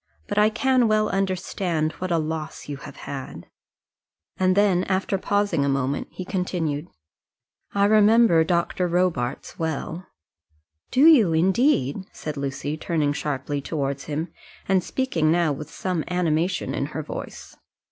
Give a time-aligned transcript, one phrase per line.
[0.27, 3.45] "But I can well understand what a loss you have had."
[4.37, 6.87] And then, after pausing a moment, he continued,
[7.75, 8.87] "I remember Dr.
[8.87, 10.07] Robarts well."
[10.89, 14.29] "Do you, indeed?" said Lucy, turning sharply towards him,
[14.67, 17.55] and speaking now with some animation in her voice.